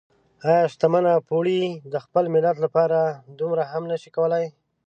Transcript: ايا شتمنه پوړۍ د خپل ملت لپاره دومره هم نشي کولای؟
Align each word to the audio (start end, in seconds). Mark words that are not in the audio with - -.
ايا 0.47 0.63
شتمنه 0.73 1.13
پوړۍ 1.27 1.61
د 1.93 1.95
خپل 2.05 2.25
ملت 2.35 2.57
لپاره 2.65 2.99
دومره 3.39 3.63
هم 3.71 3.83
نشي 3.91 4.09
کولای؟ 4.17 4.45